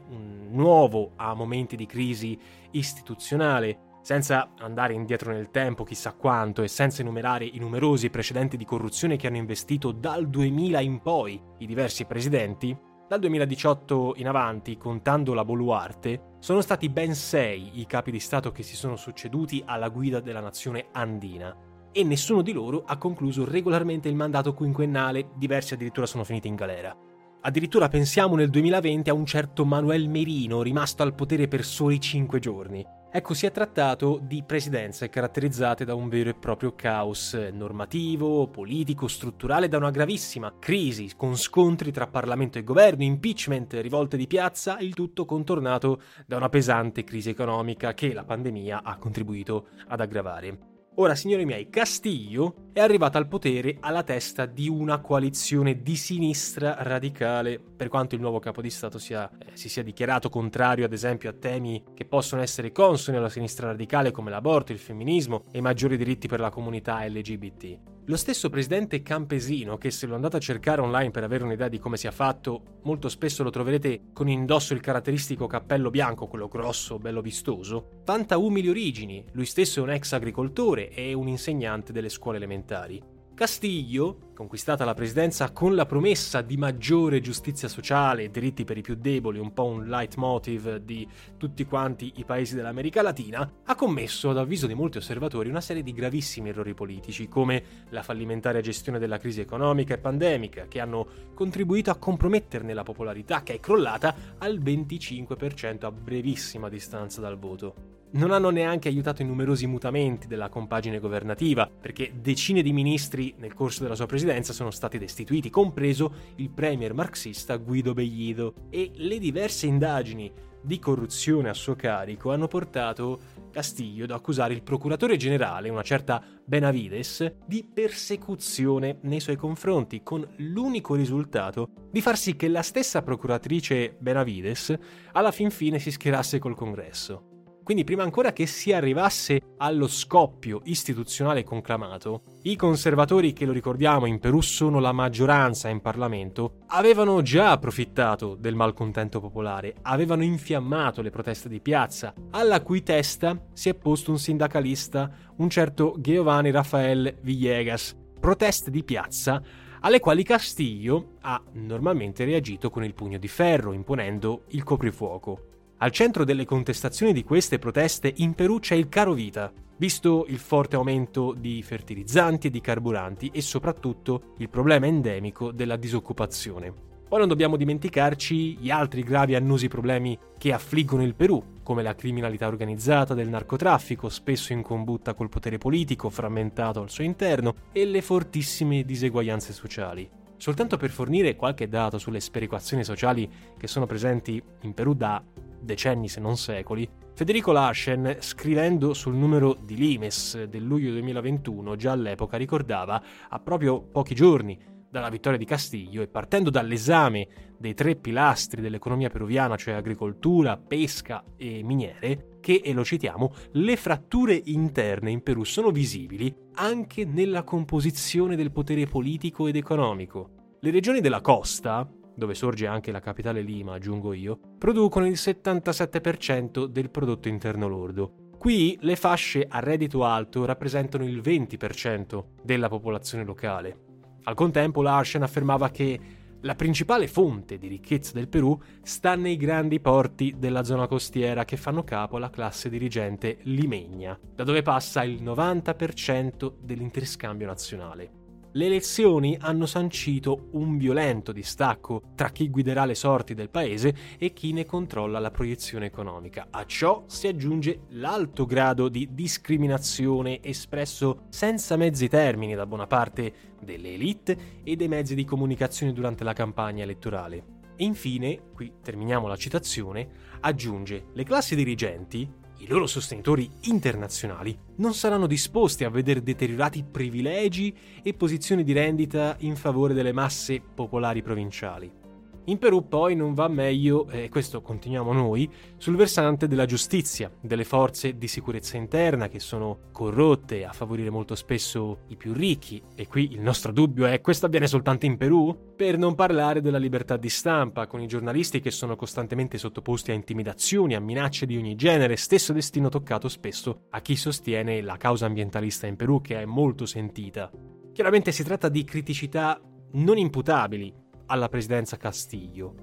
nuovo 0.50 1.12
a 1.16 1.34
momenti 1.34 1.76
di 1.76 1.86
crisi 1.86 2.36
istituzionale, 2.72 4.00
senza 4.02 4.54
andare 4.58 4.94
indietro 4.94 5.32
nel 5.32 5.50
tempo 5.50 5.84
chissà 5.84 6.14
quanto 6.14 6.62
e 6.62 6.68
senza 6.68 7.02
enumerare 7.02 7.44
i 7.44 7.58
numerosi 7.58 8.10
precedenti 8.10 8.56
di 8.56 8.64
corruzione 8.64 9.16
che 9.16 9.28
hanno 9.28 9.36
investito 9.36 9.92
dal 9.92 10.28
2000 10.28 10.80
in 10.80 11.00
poi 11.00 11.40
i 11.58 11.66
diversi 11.66 12.06
presidenti, 12.06 12.76
dal 13.06 13.20
2018 13.20 14.14
in 14.16 14.26
avanti, 14.26 14.76
contando 14.76 15.32
la 15.32 15.44
Boluarte, 15.44 16.36
sono 16.40 16.60
stati 16.60 16.88
ben 16.88 17.14
sei 17.14 17.80
i 17.80 17.86
capi 17.86 18.10
di 18.10 18.20
Stato 18.20 18.50
che 18.50 18.62
si 18.62 18.74
sono 18.74 18.96
succeduti 18.96 19.62
alla 19.64 19.88
guida 19.88 20.20
della 20.20 20.40
nazione 20.40 20.88
andina 20.92 21.67
e 21.98 22.04
nessuno 22.04 22.42
di 22.42 22.52
loro 22.52 22.84
ha 22.86 22.96
concluso 22.96 23.44
regolarmente 23.44 24.08
il 24.08 24.14
mandato 24.14 24.54
quinquennale, 24.54 25.30
diversi 25.34 25.74
addirittura 25.74 26.06
sono 26.06 26.22
finiti 26.22 26.46
in 26.46 26.54
galera. 26.54 26.96
Addirittura 27.40 27.88
pensiamo 27.88 28.36
nel 28.36 28.50
2020 28.50 29.10
a 29.10 29.14
un 29.14 29.26
certo 29.26 29.64
Manuel 29.64 30.08
Merino 30.08 30.62
rimasto 30.62 31.02
al 31.02 31.16
potere 31.16 31.48
per 31.48 31.64
soli 31.64 31.98
5 31.98 32.38
giorni. 32.38 32.86
Ecco, 33.10 33.34
si 33.34 33.46
è 33.46 33.50
trattato 33.50 34.20
di 34.22 34.44
presidenze 34.46 35.08
caratterizzate 35.08 35.84
da 35.84 35.96
un 35.96 36.08
vero 36.08 36.30
e 36.30 36.34
proprio 36.34 36.76
caos 36.76 37.34
normativo, 37.34 38.46
politico, 38.46 39.08
strutturale, 39.08 39.66
da 39.66 39.78
una 39.78 39.90
gravissima 39.90 40.54
crisi 40.56 41.10
con 41.16 41.36
scontri 41.36 41.90
tra 41.90 42.06
Parlamento 42.06 42.58
e 42.58 42.62
governo, 42.62 43.02
impeachment, 43.02 43.72
rivolte 43.72 44.16
di 44.16 44.28
piazza, 44.28 44.78
il 44.78 44.94
tutto 44.94 45.24
contornato 45.24 46.00
da 46.28 46.36
una 46.36 46.48
pesante 46.48 47.02
crisi 47.02 47.30
economica 47.30 47.92
che 47.92 48.12
la 48.12 48.22
pandemia 48.22 48.84
ha 48.84 48.96
contribuito 48.98 49.70
ad 49.88 50.00
aggravare. 50.00 50.76
Ora, 51.00 51.14
signori 51.14 51.44
miei, 51.44 51.70
Castiglio 51.70 52.70
è 52.72 52.80
arrivato 52.80 53.18
al 53.18 53.28
potere 53.28 53.76
alla 53.78 54.02
testa 54.02 54.46
di 54.46 54.68
una 54.68 55.00
coalizione 55.00 55.80
di 55.80 55.94
sinistra 55.94 56.74
radicale, 56.80 57.60
per 57.60 57.86
quanto 57.86 58.16
il 58.16 58.20
nuovo 58.20 58.40
capo 58.40 58.60
di 58.60 58.68
Stato 58.68 58.98
sia, 58.98 59.30
eh, 59.30 59.50
si 59.52 59.68
sia 59.68 59.84
dichiarato 59.84 60.28
contrario, 60.28 60.84
ad 60.84 60.92
esempio, 60.92 61.30
a 61.30 61.34
temi 61.34 61.84
che 61.94 62.04
possono 62.04 62.42
essere 62.42 62.72
consoni 62.72 63.16
alla 63.16 63.28
sinistra 63.28 63.68
radicale 63.68 64.10
come 64.10 64.30
l'aborto, 64.30 64.72
il 64.72 64.80
femminismo 64.80 65.44
e 65.52 65.58
i 65.58 65.62
maggiori 65.62 65.96
diritti 65.96 66.26
per 66.26 66.40
la 66.40 66.50
comunità 66.50 67.06
LGBT. 67.06 67.78
Lo 68.06 68.16
stesso 68.16 68.48
presidente 68.48 69.02
Campesino, 69.02 69.76
che 69.76 69.92
se 69.92 70.06
lo 70.06 70.16
andate 70.16 70.38
a 70.38 70.40
cercare 70.40 70.80
online 70.80 71.10
per 71.10 71.22
avere 71.22 71.44
un'idea 71.44 71.68
di 71.68 71.78
come 71.78 71.98
sia 71.98 72.10
fatto, 72.10 72.78
molto 72.84 73.08
spesso 73.08 73.42
lo 73.42 73.50
troverete 73.50 74.06
con 74.12 74.28
indosso 74.28 74.72
il 74.72 74.80
caratteristico 74.80 75.46
cappello 75.46 75.90
bianco, 75.90 76.26
quello 76.26 76.48
grosso, 76.48 76.98
bello 76.98 77.20
vistoso, 77.20 77.97
vanta 78.08 78.38
umili 78.38 78.70
origini, 78.70 79.22
lui 79.32 79.44
stesso 79.44 79.80
è 79.80 79.82
un 79.82 79.90
ex 79.90 80.14
agricoltore 80.14 80.88
e 80.88 81.12
un 81.12 81.28
insegnante 81.28 81.92
delle 81.92 82.08
scuole 82.08 82.38
elementari. 82.38 83.02
Castiglio, 83.34 84.30
conquistata 84.34 84.86
la 84.86 84.94
presidenza 84.94 85.52
con 85.52 85.74
la 85.74 85.84
promessa 85.84 86.40
di 86.40 86.56
maggiore 86.56 87.20
giustizia 87.20 87.68
sociale 87.68 88.22
e 88.22 88.30
diritti 88.30 88.64
per 88.64 88.78
i 88.78 88.80
più 88.80 88.94
deboli, 88.94 89.38
un 89.38 89.52
po' 89.52 89.66
un 89.66 89.88
leitmotiv 89.88 90.76
di 90.76 91.06
tutti 91.36 91.66
quanti 91.66 92.14
i 92.16 92.24
paesi 92.24 92.54
dell'America 92.54 93.02
Latina, 93.02 93.46
ha 93.62 93.74
commesso, 93.74 94.30
ad 94.30 94.38
avviso 94.38 94.66
di 94.66 94.74
molti 94.74 94.96
osservatori, 94.96 95.50
una 95.50 95.60
serie 95.60 95.82
di 95.82 95.92
gravissimi 95.92 96.48
errori 96.48 96.72
politici, 96.72 97.28
come 97.28 97.62
la 97.90 98.02
fallimentare 98.02 98.62
gestione 98.62 98.98
della 98.98 99.18
crisi 99.18 99.42
economica 99.42 99.92
e 99.92 99.98
pandemica, 99.98 100.66
che 100.66 100.80
hanno 100.80 101.06
contribuito 101.34 101.90
a 101.90 101.96
comprometterne 101.96 102.72
la 102.72 102.84
popolarità, 102.84 103.42
che 103.42 103.56
è 103.56 103.60
crollata 103.60 104.14
al 104.38 104.58
25% 104.58 105.84
a 105.84 105.92
brevissima 105.92 106.70
distanza 106.70 107.20
dal 107.20 107.38
voto 107.38 107.97
non 108.12 108.32
hanno 108.32 108.50
neanche 108.50 108.88
aiutato 108.88 109.22
i 109.22 109.26
numerosi 109.26 109.66
mutamenti 109.66 110.26
della 110.26 110.48
compagine 110.48 110.98
governativa, 110.98 111.68
perché 111.68 112.12
decine 112.20 112.62
di 112.62 112.72
ministri 112.72 113.34
nel 113.38 113.54
corso 113.54 113.82
della 113.82 113.94
sua 113.94 114.06
presidenza 114.06 114.52
sono 114.52 114.70
stati 114.70 114.98
destituiti, 114.98 115.50
compreso 115.50 116.12
il 116.36 116.50
premier 116.50 116.94
marxista 116.94 117.56
Guido 117.56 117.94
Bellido, 117.94 118.54
e 118.70 118.90
le 118.94 119.18
diverse 119.18 119.66
indagini 119.66 120.32
di 120.60 120.78
corruzione 120.78 121.48
a 121.48 121.54
suo 121.54 121.74
carico 121.74 122.32
hanno 122.32 122.48
portato 122.48 123.20
Castiglio 123.50 124.04
ad 124.04 124.10
accusare 124.10 124.54
il 124.54 124.62
procuratore 124.62 125.16
generale, 125.16 125.68
una 125.68 125.82
certa 125.82 126.22
Benavides, 126.44 127.36
di 127.46 127.66
persecuzione 127.72 128.98
nei 129.02 129.20
suoi 129.20 129.36
confronti, 129.36 130.02
con 130.02 130.26
l'unico 130.36 130.94
risultato 130.94 131.70
di 131.90 132.00
far 132.00 132.16
sì 132.16 132.36
che 132.36 132.48
la 132.48 132.62
stessa 132.62 133.02
procuratrice 133.02 133.96
Benavides 133.98 134.76
alla 135.12 135.32
fin 135.32 135.50
fine 135.50 135.78
si 135.78 135.90
schierasse 135.90 136.38
col 136.38 136.54
congresso. 136.54 137.27
Quindi 137.68 137.84
prima 137.84 138.02
ancora 138.02 138.32
che 138.32 138.46
si 138.46 138.72
arrivasse 138.72 139.42
allo 139.58 139.88
scoppio 139.88 140.62
istituzionale 140.64 141.44
conclamato, 141.44 142.22
i 142.44 142.56
conservatori 142.56 143.34
che 143.34 143.44
lo 143.44 143.52
ricordiamo 143.52 144.06
in 144.06 144.20
Perù 144.20 144.40
sono 144.40 144.80
la 144.80 144.92
maggioranza 144.92 145.68
in 145.68 145.82
Parlamento, 145.82 146.60
avevano 146.68 147.20
già 147.20 147.50
approfittato 147.50 148.36
del 148.36 148.54
malcontento 148.54 149.20
popolare, 149.20 149.74
avevano 149.82 150.22
infiammato 150.22 151.02
le 151.02 151.10
proteste 151.10 151.50
di 151.50 151.60
piazza, 151.60 152.14
alla 152.30 152.62
cui 152.62 152.82
testa 152.82 153.38
si 153.52 153.68
è 153.68 153.74
posto 153.74 154.12
un 154.12 154.18
sindacalista, 154.18 155.10
un 155.36 155.50
certo 155.50 155.94
Giovanni 155.98 156.50
Rafael 156.50 157.18
Villegas. 157.20 157.94
Proteste 158.18 158.70
di 158.70 158.82
piazza 158.82 159.42
alle 159.80 160.00
quali 160.00 160.22
Castillo 160.22 161.16
ha 161.20 161.38
normalmente 161.52 162.24
reagito 162.24 162.70
con 162.70 162.82
il 162.82 162.94
pugno 162.94 163.18
di 163.18 163.28
ferro, 163.28 163.74
imponendo 163.74 164.44
il 164.52 164.64
coprifuoco. 164.64 165.47
Al 165.80 165.92
centro 165.92 166.24
delle 166.24 166.44
contestazioni 166.44 167.12
di 167.12 167.22
queste 167.22 167.60
proteste 167.60 168.12
in 168.16 168.34
Perù 168.34 168.58
c'è 168.58 168.74
il 168.74 168.88
caro 168.88 169.12
vita, 169.12 169.52
visto 169.76 170.24
il 170.26 170.38
forte 170.38 170.74
aumento 170.74 171.32
di 171.38 171.62
fertilizzanti 171.62 172.48
e 172.48 172.50
di 172.50 172.60
carburanti 172.60 173.30
e 173.32 173.40
soprattutto 173.40 174.34
il 174.38 174.48
problema 174.48 174.86
endemico 174.86 175.52
della 175.52 175.76
disoccupazione. 175.76 176.72
Poi 177.08 177.20
non 177.20 177.28
dobbiamo 177.28 177.56
dimenticarci 177.56 178.56
gli 178.56 178.70
altri 178.70 179.04
gravi 179.04 179.34
e 179.34 179.36
annosi 179.36 179.68
problemi 179.68 180.18
che 180.36 180.52
affliggono 180.52 181.04
il 181.04 181.14
Perù, 181.14 181.60
come 181.62 181.84
la 181.84 181.94
criminalità 181.94 182.48
organizzata 182.48 183.14
del 183.14 183.28
narcotraffico, 183.28 184.08
spesso 184.08 184.52
in 184.52 184.62
combutta 184.62 185.14
col 185.14 185.28
potere 185.28 185.58
politico 185.58 186.10
frammentato 186.10 186.82
al 186.82 186.90
suo 186.90 187.04
interno, 187.04 187.54
e 187.70 187.84
le 187.84 188.02
fortissime 188.02 188.82
diseguaglianze 188.82 189.52
sociali. 189.52 190.10
Soltanto 190.38 190.76
per 190.76 190.90
fornire 190.90 191.36
qualche 191.36 191.68
dato 191.68 191.98
sulle 191.98 192.20
sperequazioni 192.20 192.82
sociali 192.82 193.30
che 193.56 193.68
sono 193.68 193.86
presenti 193.86 194.42
in 194.62 194.74
Perù 194.74 194.94
da 194.94 195.22
decenni 195.60 196.08
se 196.08 196.20
non 196.20 196.36
secoli, 196.36 196.88
Federico 197.14 197.50
Larsen, 197.50 198.18
scrivendo 198.20 198.94
sul 198.94 199.14
numero 199.14 199.56
di 199.60 199.74
Limes 199.74 200.44
del 200.44 200.62
luglio 200.62 200.92
2021, 200.92 201.74
già 201.74 201.90
all'epoca 201.90 202.36
ricordava, 202.36 203.02
a 203.28 203.40
proprio 203.40 203.82
pochi 203.82 204.14
giorni 204.14 204.56
dalla 204.90 205.08
vittoria 205.08 205.38
di 205.38 205.44
Castiglio 205.44 206.00
e 206.02 206.08
partendo 206.08 206.48
dall'esame 206.48 207.26
dei 207.58 207.74
tre 207.74 207.96
pilastri 207.96 208.62
dell'economia 208.62 209.10
peruviana, 209.10 209.56
cioè 209.56 209.74
agricoltura, 209.74 210.56
pesca 210.56 211.24
e 211.36 211.62
miniere, 211.62 212.38
che, 212.40 212.60
e 212.64 212.72
lo 212.72 212.84
citiamo, 212.84 213.32
le 213.52 213.76
fratture 213.76 214.40
interne 214.44 215.10
in 215.10 215.22
Perù 215.22 215.44
sono 215.44 215.70
visibili 215.70 216.34
anche 216.54 217.04
nella 217.04 217.42
composizione 217.42 218.36
del 218.36 218.52
potere 218.52 218.86
politico 218.86 219.46
ed 219.48 219.56
economico. 219.56 220.56
Le 220.60 220.70
regioni 220.70 221.00
della 221.00 221.20
costa, 221.20 221.88
dove 222.18 222.34
sorge 222.34 222.66
anche 222.66 222.90
la 222.90 222.98
capitale 222.98 223.42
Lima, 223.42 223.74
aggiungo 223.74 224.12
io, 224.12 224.40
producono 224.58 225.06
il 225.06 225.12
77% 225.12 226.64
del 226.64 226.90
prodotto 226.90 227.28
interno 227.28 227.68
lordo. 227.68 228.32
Qui 228.36 228.76
le 228.80 228.96
fasce 228.96 229.46
a 229.48 229.60
reddito 229.60 230.04
alto 230.04 230.44
rappresentano 230.44 231.04
il 231.04 231.20
20% 231.20 232.24
della 232.42 232.68
popolazione 232.68 233.24
locale. 233.24 233.86
Al 234.24 234.34
contempo 234.34 234.82
Larsen 234.82 235.22
affermava 235.22 235.70
che 235.70 235.98
la 236.40 236.54
principale 236.56 237.06
fonte 237.06 237.56
di 237.56 237.68
ricchezza 237.68 238.12
del 238.14 238.28
Perù 238.28 238.56
sta 238.82 239.14
nei 239.14 239.36
grandi 239.36 239.80
porti 239.80 240.34
della 240.38 240.64
zona 240.64 240.86
costiera 240.88 241.44
che 241.44 241.56
fanno 241.56 241.84
capo 241.84 242.16
alla 242.16 242.30
classe 242.30 242.68
dirigente 242.68 243.38
limegna, 243.42 244.18
da 244.34 244.42
dove 244.42 244.62
passa 244.62 245.04
il 245.04 245.22
90% 245.22 246.52
dell'interscambio 246.60 247.46
nazionale. 247.46 248.17
Le 248.52 248.64
elezioni 248.64 249.36
hanno 249.38 249.66
sancito 249.66 250.48
un 250.52 250.78
violento 250.78 251.32
distacco 251.32 252.00
tra 252.14 252.30
chi 252.30 252.48
guiderà 252.48 252.86
le 252.86 252.94
sorti 252.94 253.34
del 253.34 253.50
paese 253.50 253.94
e 254.18 254.32
chi 254.32 254.54
ne 254.54 254.64
controlla 254.64 255.18
la 255.18 255.30
proiezione 255.30 255.84
economica. 255.84 256.46
A 256.50 256.64
ciò 256.64 257.04
si 257.06 257.26
aggiunge 257.26 257.82
l'alto 257.90 258.46
grado 258.46 258.88
di 258.88 259.10
discriminazione 259.12 260.42
espresso 260.42 261.26
senza 261.28 261.76
mezzi 261.76 262.08
termini 262.08 262.54
da 262.54 262.64
buona 262.64 262.86
parte 262.86 263.32
delle 263.60 263.92
elite 263.92 264.60
e 264.64 264.76
dei 264.76 264.88
mezzi 264.88 265.14
di 265.14 265.26
comunicazione 265.26 265.92
durante 265.92 266.24
la 266.24 266.32
campagna 266.32 266.84
elettorale. 266.84 267.56
E 267.76 267.84
infine, 267.84 268.40
qui 268.54 268.72
terminiamo 268.82 269.28
la 269.28 269.36
citazione, 269.36 270.08
aggiunge 270.40 271.08
le 271.12 271.22
classi 271.22 271.54
dirigenti 271.54 272.28
i 272.58 272.66
loro 272.66 272.86
sostenitori 272.86 273.48
internazionali 273.62 274.56
non 274.76 274.94
saranno 274.94 275.26
disposti 275.26 275.84
a 275.84 275.90
vedere 275.90 276.22
deteriorati 276.22 276.84
privilegi 276.84 277.74
e 278.02 278.14
posizioni 278.14 278.64
di 278.64 278.72
rendita 278.72 279.36
in 279.40 279.56
favore 279.56 279.94
delle 279.94 280.12
masse 280.12 280.60
popolari 280.60 281.22
provinciali. 281.22 282.07
In 282.48 282.56
Perù 282.56 282.88
poi 282.88 283.14
non 283.14 283.34
va 283.34 283.46
meglio, 283.46 284.08
e 284.08 284.30
questo 284.30 284.62
continuiamo 284.62 285.12
noi, 285.12 285.50
sul 285.76 285.96
versante 285.96 286.48
della 286.48 286.64
giustizia, 286.64 287.30
delle 287.42 287.64
forze 287.64 288.16
di 288.16 288.26
sicurezza 288.26 288.78
interna 288.78 289.28
che 289.28 289.38
sono 289.38 289.80
corrotte 289.92 290.64
a 290.64 290.72
favorire 290.72 291.10
molto 291.10 291.34
spesso 291.34 292.04
i 292.08 292.16
più 292.16 292.32
ricchi. 292.32 292.82
E 292.94 293.06
qui 293.06 293.32
il 293.32 293.42
nostro 293.42 293.70
dubbio 293.70 294.06
è 294.06 294.22
questo 294.22 294.46
avviene 294.46 294.66
soltanto 294.66 295.04
in 295.04 295.18
Perù? 295.18 295.74
Per 295.76 295.98
non 295.98 296.14
parlare 296.14 296.62
della 296.62 296.78
libertà 296.78 297.18
di 297.18 297.28
stampa, 297.28 297.86
con 297.86 298.00
i 298.00 298.06
giornalisti 298.06 298.60
che 298.60 298.70
sono 298.70 298.96
costantemente 298.96 299.58
sottoposti 299.58 300.12
a 300.12 300.14
intimidazioni, 300.14 300.94
a 300.94 301.00
minacce 301.00 301.44
di 301.44 301.58
ogni 301.58 301.74
genere, 301.74 302.16
stesso 302.16 302.54
destino 302.54 302.88
toccato 302.88 303.28
spesso 303.28 303.82
a 303.90 304.00
chi 304.00 304.16
sostiene 304.16 304.80
la 304.80 304.96
causa 304.96 305.26
ambientalista 305.26 305.86
in 305.86 305.96
Perù 305.96 306.22
che 306.22 306.40
è 306.40 306.46
molto 306.46 306.86
sentita. 306.86 307.50
Chiaramente 307.92 308.32
si 308.32 308.42
tratta 308.42 308.70
di 308.70 308.84
criticità 308.84 309.60
non 309.90 310.16
imputabili 310.16 311.06
alla 311.28 311.48
presidenza 311.48 311.96
Castiglio. 311.96 312.74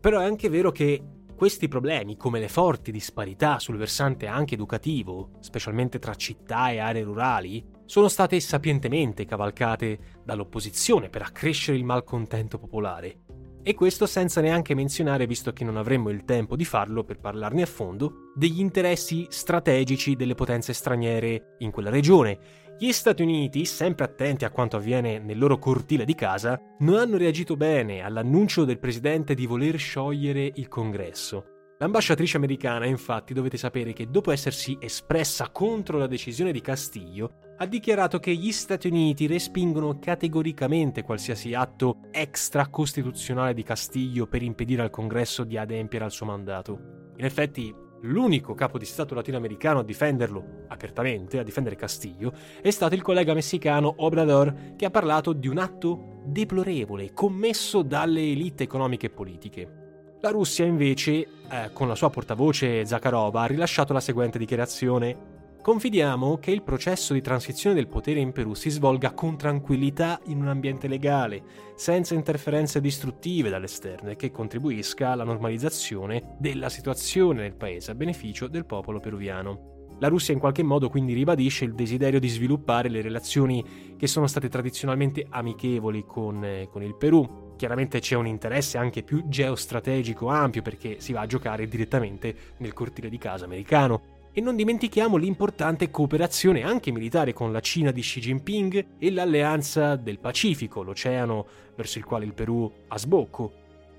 Però 0.00 0.20
è 0.20 0.24
anche 0.24 0.48
vero 0.48 0.70
che 0.70 1.02
questi 1.36 1.66
problemi, 1.66 2.16
come 2.16 2.38
le 2.38 2.48
forti 2.48 2.92
disparità 2.92 3.58
sul 3.58 3.76
versante 3.76 4.26
anche 4.26 4.54
educativo, 4.54 5.30
specialmente 5.40 5.98
tra 5.98 6.14
città 6.14 6.70
e 6.70 6.78
aree 6.78 7.02
rurali, 7.02 7.64
sono 7.86 8.08
state 8.08 8.38
sapientemente 8.38 9.24
cavalcate 9.24 10.20
dall'opposizione 10.24 11.08
per 11.08 11.22
accrescere 11.22 11.76
il 11.76 11.84
malcontento 11.84 12.58
popolare. 12.58 13.20
E 13.66 13.74
questo 13.74 14.04
senza 14.06 14.42
neanche 14.42 14.74
menzionare, 14.74 15.26
visto 15.26 15.52
che 15.52 15.64
non 15.64 15.78
avremmo 15.78 16.10
il 16.10 16.24
tempo 16.24 16.54
di 16.54 16.66
farlo 16.66 17.02
per 17.02 17.18
parlarne 17.18 17.62
a 17.62 17.66
fondo, 17.66 18.30
degli 18.34 18.60
interessi 18.60 19.26
strategici 19.30 20.16
delle 20.16 20.34
potenze 20.34 20.74
straniere 20.74 21.56
in 21.60 21.70
quella 21.70 21.88
regione, 21.88 22.38
gli 22.76 22.90
Stati 22.90 23.22
Uniti, 23.22 23.64
sempre 23.64 24.04
attenti 24.04 24.44
a 24.44 24.50
quanto 24.50 24.76
avviene 24.76 25.20
nel 25.20 25.38
loro 25.38 25.58
cortile 25.58 26.04
di 26.04 26.16
casa, 26.16 26.60
non 26.80 26.96
hanno 26.96 27.16
reagito 27.16 27.56
bene 27.56 28.02
all'annuncio 28.02 28.64
del 28.64 28.80
presidente 28.80 29.34
di 29.34 29.46
voler 29.46 29.78
sciogliere 29.78 30.50
il 30.54 30.66
congresso. 30.66 31.44
L'ambasciatrice 31.78 32.36
americana, 32.36 32.86
infatti, 32.86 33.32
dovete 33.32 33.56
sapere 33.56 33.92
che 33.92 34.10
dopo 34.10 34.32
essersi 34.32 34.76
espressa 34.80 35.50
contro 35.50 35.98
la 35.98 36.08
decisione 36.08 36.50
di 36.50 36.60
Castiglio, 36.60 37.54
ha 37.58 37.66
dichiarato 37.66 38.18
che 38.18 38.34
gli 38.34 38.50
Stati 38.50 38.88
Uniti 38.88 39.26
respingono 39.26 39.98
categoricamente 40.00 41.02
qualsiasi 41.02 41.54
atto 41.54 42.00
extracostituzionale 42.10 43.54
di 43.54 43.62
Castiglio 43.62 44.26
per 44.26 44.42
impedire 44.42 44.82
al 44.82 44.90
Congresso 44.90 45.44
di 45.44 45.56
adempiere 45.56 46.04
al 46.04 46.12
suo 46.12 46.26
mandato. 46.26 47.12
In 47.16 47.24
effetti, 47.24 47.72
l'unico 48.04 48.54
capo 48.54 48.78
di 48.78 48.84
Stato 48.84 49.14
latinoamericano 49.14 49.80
a 49.80 49.84
difenderlo 49.84 50.64
apertamente, 50.68 51.38
a 51.38 51.42
difendere 51.42 51.76
Castillo, 51.76 52.32
è 52.60 52.70
stato 52.70 52.94
il 52.94 53.02
collega 53.02 53.34
messicano 53.34 53.94
Obrador, 53.98 54.74
che 54.76 54.84
ha 54.84 54.90
parlato 54.90 55.32
di 55.32 55.48
un 55.48 55.58
atto 55.58 56.20
deplorevole 56.24 57.12
commesso 57.12 57.82
dalle 57.82 58.20
elite 58.20 58.64
economiche 58.64 59.06
e 59.06 59.10
politiche. 59.10 59.82
La 60.20 60.30
Russia 60.30 60.64
invece, 60.64 61.12
eh, 61.12 61.70
con 61.72 61.86
la 61.86 61.94
sua 61.94 62.10
portavoce 62.10 62.84
Zakharova, 62.84 63.42
ha 63.42 63.46
rilasciato 63.46 63.92
la 63.92 64.00
seguente 64.00 64.38
dichiarazione 64.38 65.32
Confidiamo 65.64 66.36
che 66.36 66.50
il 66.50 66.62
processo 66.62 67.14
di 67.14 67.22
transizione 67.22 67.74
del 67.74 67.88
potere 67.88 68.20
in 68.20 68.32
Perù 68.32 68.52
si 68.52 68.68
svolga 68.68 69.14
con 69.14 69.38
tranquillità 69.38 70.20
in 70.26 70.42
un 70.42 70.48
ambiente 70.48 70.88
legale, 70.88 71.42
senza 71.74 72.12
interferenze 72.12 72.82
distruttive 72.82 73.48
dall'esterno 73.48 74.10
e 74.10 74.16
che 74.16 74.30
contribuisca 74.30 75.12
alla 75.12 75.24
normalizzazione 75.24 76.36
della 76.38 76.68
situazione 76.68 77.40
nel 77.40 77.54
paese 77.54 77.92
a 77.92 77.94
beneficio 77.94 78.46
del 78.46 78.66
popolo 78.66 79.00
peruviano. 79.00 79.88
La 80.00 80.08
Russia 80.08 80.34
in 80.34 80.38
qualche 80.38 80.62
modo 80.62 80.90
quindi 80.90 81.14
ribadisce 81.14 81.64
il 81.64 81.74
desiderio 81.74 82.20
di 82.20 82.28
sviluppare 82.28 82.90
le 82.90 83.00
relazioni 83.00 83.96
che 83.96 84.06
sono 84.06 84.26
state 84.26 84.50
tradizionalmente 84.50 85.24
amichevoli 85.30 86.04
con, 86.06 86.44
eh, 86.44 86.68
con 86.70 86.82
il 86.82 86.94
Perù, 86.94 87.54
chiaramente 87.56 88.00
c'è 88.00 88.16
un 88.16 88.26
interesse 88.26 88.76
anche 88.76 89.02
più 89.02 89.28
geostrategico 89.28 90.28
ampio 90.28 90.60
perché 90.60 91.00
si 91.00 91.14
va 91.14 91.22
a 91.22 91.26
giocare 91.26 91.66
direttamente 91.66 92.36
nel 92.58 92.74
cortile 92.74 93.08
di 93.08 93.16
casa 93.16 93.46
americano. 93.46 94.13
E 94.36 94.40
non 94.40 94.56
dimentichiamo 94.56 95.16
l'importante 95.16 95.92
cooperazione 95.92 96.64
anche 96.64 96.90
militare 96.90 97.32
con 97.32 97.52
la 97.52 97.60
Cina 97.60 97.92
di 97.92 98.00
Xi 98.00 98.18
Jinping 98.18 98.86
e 98.98 99.12
l'alleanza 99.12 99.94
del 99.94 100.18
Pacifico, 100.18 100.82
l'oceano 100.82 101.46
verso 101.76 101.98
il 101.98 102.04
quale 102.04 102.24
il 102.24 102.34
Perù 102.34 102.68
ha 102.88 102.98
sbocco. 102.98 103.52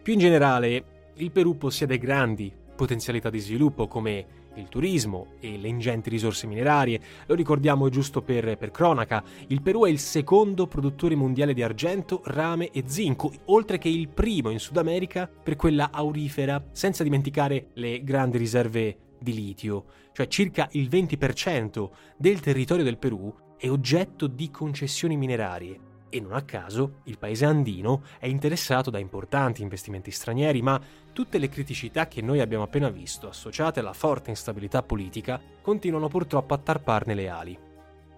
Più 0.04 0.12
in 0.12 0.20
generale, 0.20 1.12
il 1.16 1.32
Perù 1.32 1.58
possiede 1.58 1.98
grandi 1.98 2.52
potenzialità 2.76 3.30
di 3.30 3.40
sviluppo 3.40 3.88
come 3.88 4.44
il 4.56 4.68
turismo 4.68 5.36
e 5.40 5.58
le 5.58 5.70
ingenti 5.70 6.10
risorse 6.10 6.48
minerarie. 6.48 7.00
Lo 7.28 7.36
ricordiamo 7.36 7.88
giusto 7.88 8.22
per, 8.22 8.58
per, 8.58 8.72
cronaca, 8.72 9.24
il 9.48 9.62
Perù 9.62 9.86
è 9.86 9.90
il 9.90 10.00
secondo 10.00 10.68
produttore 10.68 11.16
mondiale 11.16 11.54
di 11.54 11.64
argento, 11.64 12.22
rame 12.26 12.72
e 12.72 12.84
zinco, 12.88 13.32
oltre 13.46 13.78
che 13.78 13.88
il 13.88 14.10
primo 14.10 14.50
in 14.50 14.60
Sud 14.60 14.76
America 14.76 15.28
per 15.28 15.56
quella 15.56 15.92
aurifera, 15.94 16.62
senza 16.74 17.04
dimenticare 17.04 17.68
le 17.76 18.04
grandi 18.04 18.38
riserve 18.38 18.98
di 19.20 19.34
litio, 19.34 19.86
cioè 20.12 20.28
circa 20.28 20.68
il 20.72 20.88
20% 20.90 21.90
del 22.18 22.40
territorio 22.40 22.84
del 22.84 22.98
Perù 22.98 23.34
è 23.58 23.70
oggetto 23.70 24.28
di 24.28 24.52
concessioni 24.52 25.18
minerarie 25.18 25.80
e 26.10 26.20
non 26.22 26.34
a 26.34 26.44
caso 26.44 27.02
il 27.06 27.18
paese 27.18 27.46
andino 27.46 28.04
è 28.20 28.28
interessato 28.28 28.90
da 28.90 29.00
importanti 29.00 29.62
investimenti 29.62 30.12
stranieri, 30.12 30.62
ma 30.62 30.80
tutte 31.12 31.38
le 31.38 31.50
criticità 31.50 32.08
che 32.08 32.22
noi 32.22 32.40
abbiamo 32.40 32.64
appena 32.64 32.90
visto, 32.90 33.28
associate 33.28 33.82
alla 33.82 33.94
forte 33.94 34.30
instabilità 34.30 34.82
politica, 34.82 35.42
continuano 35.62 36.08
purtroppo 36.08 36.54
a 36.54 36.58
tarparne 36.58 37.14
le 37.14 37.30
ali. 37.30 37.60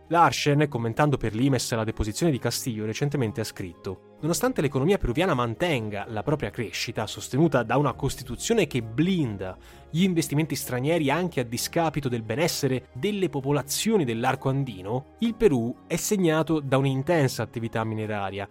Larsen, 0.09 0.67
commentando 0.69 1.17
per 1.17 1.33
l'Imes 1.33 1.73
la 1.73 1.83
deposizione 1.83 2.31
di 2.31 2.39
Castillo, 2.39 2.85
recentemente 2.85 3.41
ha 3.41 3.43
scritto: 3.43 4.06
Nonostante 4.19 4.61
l'economia 4.61 4.97
peruviana 4.97 5.35
mantenga 5.35 6.05
la 6.09 6.23
propria 6.23 6.49
crescita, 6.49 7.05
sostenuta 7.05 7.61
da 7.61 7.77
una 7.77 7.93
Costituzione 7.93 8.65
che 8.65 8.81
blinda 8.81 9.55
gli 9.91 10.01
investimenti 10.01 10.55
stranieri 10.55 11.11
anche 11.11 11.41
a 11.41 11.43
discapito 11.43 12.09
del 12.09 12.23
benessere 12.23 12.87
delle 12.93 13.29
popolazioni 13.29 14.05
dell'arco 14.05 14.49
andino, 14.49 15.13
il 15.19 15.35
Perù 15.35 15.83
è 15.85 15.97
segnato 15.97 16.59
da 16.59 16.77
un'intensa 16.77 17.43
attività 17.43 17.83
mineraria. 17.83 18.49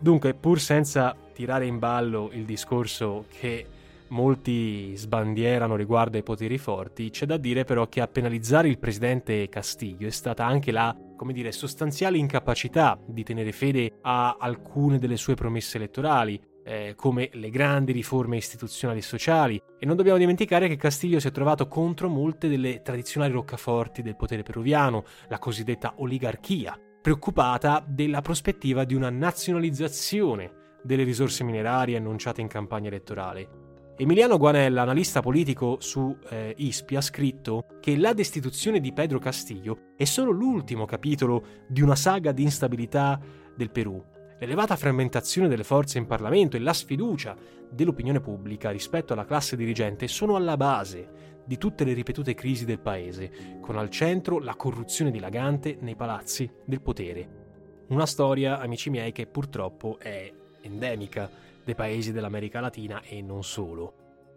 Dunque, 0.00 0.34
pur 0.34 0.58
senza 0.58 1.14
tirare 1.32 1.66
in 1.66 1.78
ballo 1.78 2.30
il 2.32 2.44
discorso 2.44 3.26
che 3.38 3.66
molti 4.08 4.96
sbandierano 4.96 5.76
riguardo 5.76 6.16
ai 6.16 6.24
poteri 6.24 6.58
forti, 6.58 7.10
c'è 7.10 7.24
da 7.24 7.36
dire 7.36 7.64
però 7.64 7.86
che 7.88 8.00
a 8.00 8.08
penalizzare 8.08 8.68
il 8.68 8.78
presidente 8.78 9.48
Castiglio 9.48 10.08
è 10.08 10.10
stata 10.10 10.44
anche 10.44 10.72
la, 10.72 10.96
come 11.18 11.32
dire, 11.32 11.50
sostanziale 11.50 12.16
incapacità 12.16 12.98
di 13.04 13.24
tenere 13.24 13.50
fede 13.50 13.98
a 14.02 14.36
alcune 14.38 14.98
delle 14.98 15.16
sue 15.16 15.34
promesse 15.34 15.76
elettorali, 15.76 16.40
eh, 16.64 16.94
come 16.96 17.28
le 17.32 17.50
grandi 17.50 17.92
riforme 17.92 18.36
istituzionali 18.36 19.00
e 19.00 19.02
sociali, 19.02 19.60
e 19.78 19.84
non 19.84 19.96
dobbiamo 19.96 20.18
dimenticare 20.18 20.68
che 20.68 20.76
Castiglio 20.76 21.18
si 21.18 21.26
è 21.26 21.32
trovato 21.32 21.66
contro 21.66 22.08
molte 22.08 22.48
delle 22.48 22.82
tradizionali 22.82 23.32
roccaforti 23.32 24.00
del 24.00 24.16
potere 24.16 24.44
peruviano, 24.44 25.04
la 25.28 25.38
cosiddetta 25.38 25.94
oligarchia, 25.96 26.78
preoccupata 27.02 27.84
della 27.86 28.20
prospettiva 28.20 28.84
di 28.84 28.94
una 28.94 29.10
nazionalizzazione 29.10 30.52
delle 30.84 31.02
risorse 31.02 31.42
minerarie 31.42 31.96
annunciate 31.96 32.40
in 32.40 32.48
campagna 32.48 32.88
elettorale. 32.88 33.67
Emiliano 34.00 34.38
Guanella, 34.38 34.82
analista 34.82 35.20
politico 35.20 35.78
su 35.80 36.16
eh, 36.28 36.54
ISPI, 36.56 36.94
ha 36.94 37.00
scritto 37.00 37.64
che 37.80 37.96
la 37.96 38.12
destituzione 38.12 38.78
di 38.78 38.92
Pedro 38.92 39.18
Castillo 39.18 39.94
è 39.96 40.04
solo 40.04 40.30
l'ultimo 40.30 40.84
capitolo 40.84 41.64
di 41.66 41.82
una 41.82 41.96
saga 41.96 42.30
di 42.30 42.44
instabilità 42.44 43.20
del 43.56 43.72
Perù. 43.72 44.00
L'elevata 44.38 44.76
frammentazione 44.76 45.48
delle 45.48 45.64
forze 45.64 45.98
in 45.98 46.06
Parlamento 46.06 46.56
e 46.56 46.60
la 46.60 46.72
sfiducia 46.72 47.36
dell'opinione 47.68 48.20
pubblica 48.20 48.70
rispetto 48.70 49.14
alla 49.14 49.24
classe 49.24 49.56
dirigente 49.56 50.06
sono 50.06 50.36
alla 50.36 50.56
base 50.56 51.42
di 51.44 51.58
tutte 51.58 51.82
le 51.82 51.92
ripetute 51.92 52.34
crisi 52.34 52.64
del 52.64 52.78
paese, 52.78 53.58
con 53.60 53.78
al 53.78 53.90
centro 53.90 54.38
la 54.38 54.54
corruzione 54.54 55.10
dilagante 55.10 55.76
nei 55.80 55.96
palazzi 55.96 56.48
del 56.64 56.82
potere. 56.82 57.86
Una 57.88 58.06
storia, 58.06 58.60
amici 58.60 58.90
miei, 58.90 59.10
che 59.10 59.26
purtroppo 59.26 59.98
è 59.98 60.32
endemica 60.60 61.30
dei 61.64 61.74
paesi 61.74 62.12
dell'America 62.12 62.60
Latina 62.60 63.02
e 63.02 63.20
non 63.20 63.44
solo. 63.44 63.92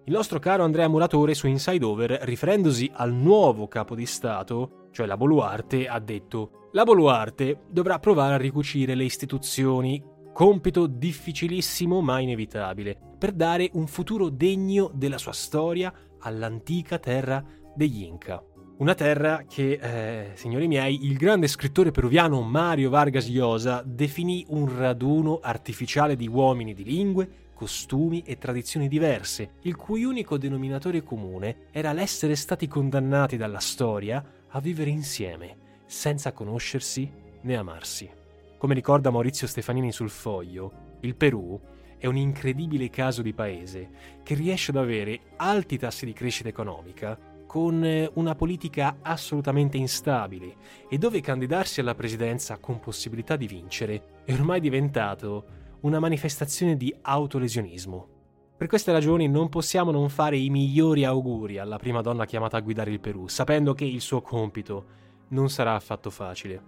Il 0.06 0.14
nostro 0.14 0.40
caro 0.40 0.64
Andrea 0.64 0.88
Muratore 0.88 1.36
su 1.36 1.48
Inside 1.48 1.86
Over, 1.86 2.12
riferendosi 2.24 2.90
al 2.94 3.14
nuovo 3.14 3.68
capo 3.68 3.94
di 3.94 4.06
Stato, 4.06 4.88
cioè 4.92 5.06
la 5.06 5.16
Boluarte, 5.16 5.88
ha 5.88 6.00
detto 6.00 6.70
La 6.74 6.84
Boluarte 6.84 7.62
dovrà 7.70 8.00
provare 8.00 8.34
a 8.34 8.38
ricucire 8.38 8.96
le 8.96 9.04
istituzioni, 9.04 10.04
compito 10.34 10.88
difficilissimo 10.88 12.02
ma 12.02 12.20
inevitabile, 12.20 12.98
per 13.18 13.32
dare 13.32 13.70
un 13.74 13.88
futuro 13.88 14.30
degno 14.30 14.90
della 14.94 15.20
sua 15.20 15.34
storia 15.34 15.94
all'antica 16.20 16.98
terra 16.98 17.44
degli 17.76 18.04
Inca. 18.04 18.44
Una 18.82 18.96
terra 18.96 19.44
che, 19.48 19.74
eh, 19.80 20.32
signori 20.34 20.68
miei, 20.68 21.06
il 21.06 21.16
grande 21.16 21.46
scrittore 21.48 21.92
peruviano 21.92 22.42
Mario 22.42 22.90
Vargas 22.90 23.30
Llosa 23.30 23.84
definì 23.86 24.44
un 24.50 24.76
raduno 24.76 25.40
artificiale 25.40 26.16
di 26.16 26.28
uomini 26.28 26.74
di 26.74 26.84
lingue, 26.84 27.30
costumi 27.54 28.24
e 28.26 28.40
tradizioni 28.40 28.88
diverse, 28.88 29.52
il 29.62 29.76
cui 29.76 30.04
unico 30.04 30.40
denominatore 30.40 31.04
comune 31.04 31.68
era 31.70 31.94
l'essere 31.94 32.36
stati 32.36 32.68
condannati 32.68 33.38
dalla 33.38 33.60
storia 33.60 34.26
a 34.48 34.60
vivere 34.60 34.90
insieme, 34.90 35.58
senza 35.86 36.32
conoscersi 36.32 37.08
né 37.42 37.56
amarsi. 37.56 38.10
Come 38.58 38.74
ricorda 38.74 39.12
Maurizio 39.12 39.46
Stefanini 39.46 39.92
sul 39.92 40.10
foglio, 40.10 40.98
il 41.02 41.16
Perù 41.16 41.60
è 42.00 42.08
un 42.08 42.18
incredibile 42.18 42.90
caso 42.90 43.22
di 43.22 43.32
paese 43.32 43.90
che 44.24 44.34
riesce 44.34 44.72
ad 44.72 44.78
avere 44.78 45.20
alti 45.36 45.78
tassi 45.78 46.08
di 46.08 46.14
crescita 46.14 46.50
economica 46.50 47.30
con 47.52 47.84
eh, 47.84 48.10
una 48.14 48.34
politica 48.34 49.00
assolutamente 49.02 49.76
instabile 49.76 50.56
e 50.88 50.98
dove 50.98 51.20
candidarsi 51.20 51.82
alla 51.82 51.96
presidenza 51.96 52.58
con 52.60 52.80
possibilità 52.80 53.36
di 53.36 53.46
vincere 53.46 54.22
è 54.24 54.32
ormai 54.32 54.62
diventato 54.62 55.44
una 55.82 56.00
manifestazione 56.00 56.78
di 56.78 56.96
autolesionismo. 57.02 58.08
Per 58.56 58.68
queste 58.68 58.94
ragioni 58.94 59.28
non 59.28 59.50
possiamo 59.50 59.92
non 59.92 60.08
fare 60.08 60.38
i 60.38 60.50
migliori 60.50 61.04
auguri 61.04 61.58
alla 61.58 61.76
prima 61.76 62.00
donna 62.00 62.24
chiamata 62.24 62.56
a 62.56 62.62
guidare 62.62 62.92
il 62.92 63.02
Perù, 63.02 63.28
sapendo 63.28 63.74
che 63.74 63.84
il 63.84 64.00
suo 64.00 64.22
compito 64.22 64.86
non 65.32 65.50
sarà 65.50 65.76
affatto 65.76 66.10
facile. 66.10 66.64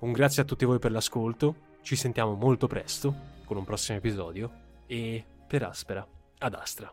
Un 0.00 0.12
grazie 0.12 0.42
a 0.42 0.44
tutti 0.44 0.66
voi 0.66 0.78
per 0.78 0.90
l'ascolto, 0.90 1.54
ci 1.80 1.96
sentiamo 1.96 2.34
molto 2.34 2.66
presto 2.66 3.14
con 3.46 3.56
un 3.56 3.64
prossimo 3.64 3.96
episodio 3.96 4.50
e 4.86 5.24
per 5.48 5.62
Aspera 5.62 6.06
ad 6.40 6.52
Astra. 6.52 6.92